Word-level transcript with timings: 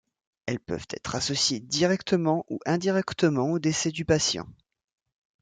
Elles 0.47 0.59
peuvent 0.59 0.87
être 0.89 1.13
associées 1.13 1.59
directement 1.59 2.43
ou 2.49 2.57
indirectement 2.65 3.51
au 3.51 3.59
décès 3.59 3.91
du 3.91 4.03
patient. 4.03 4.47